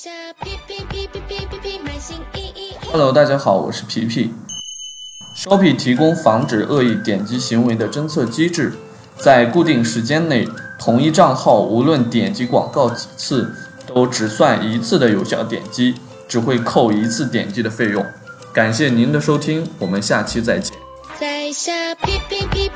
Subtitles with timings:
[0.00, 0.10] 下
[0.44, 2.72] 皮皮皮皮皮皮皮买新衣。
[2.92, 4.32] Hello，大家好，我是皮皮。
[5.36, 8.74] Shopee 提供防止恶意点击行为的侦测机制，
[9.16, 10.46] 在固定时间内，
[10.78, 13.52] 同一账号无论点击广告几次，
[13.88, 15.96] 都只算一次的有效点击，
[16.28, 18.06] 只会扣一次点击的费用。
[18.52, 20.78] 感谢您的收听，我们下期再见。
[21.18, 22.68] 在下皮皮皮